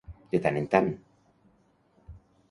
De 0.29 0.39
tant 0.45 0.55
en 0.61 0.69
tant. 0.75 0.87